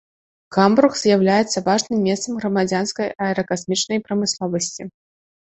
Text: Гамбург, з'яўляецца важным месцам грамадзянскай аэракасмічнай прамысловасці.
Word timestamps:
Гамбург, 0.55 0.95
з'яўляецца 1.01 1.63
важным 1.67 1.99
месцам 2.07 2.33
грамадзянскай 2.39 3.07
аэракасмічнай 3.27 4.03
прамысловасці. 4.09 4.83